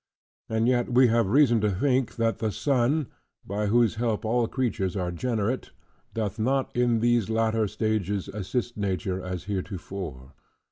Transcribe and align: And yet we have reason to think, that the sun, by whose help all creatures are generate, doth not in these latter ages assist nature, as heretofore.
And 0.49 0.67
yet 0.67 0.91
we 0.91 1.09
have 1.09 1.27
reason 1.29 1.61
to 1.61 1.69
think, 1.69 2.15
that 2.15 2.39
the 2.39 2.51
sun, 2.51 3.05
by 3.45 3.67
whose 3.67 3.97
help 4.01 4.25
all 4.25 4.47
creatures 4.47 4.95
are 4.97 5.11
generate, 5.11 5.69
doth 6.15 6.39
not 6.39 6.75
in 6.75 7.01
these 7.01 7.29
latter 7.29 7.67
ages 7.79 8.27
assist 8.27 8.77
nature, 8.77 9.21
as 9.23 9.43
heretofore. 9.43 10.33